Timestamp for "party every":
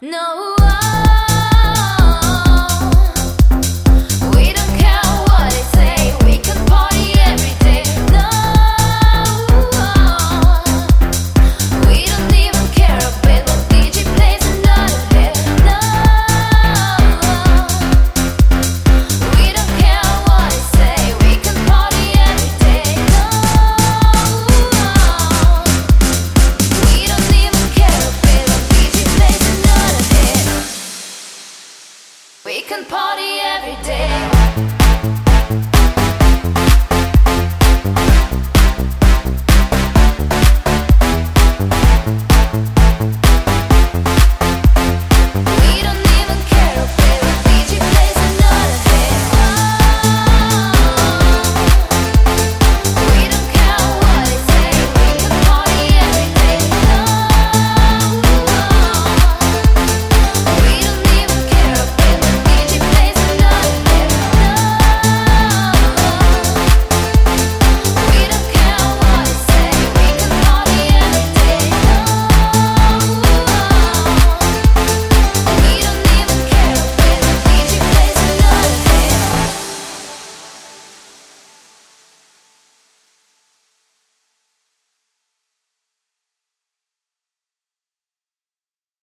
32.86-33.77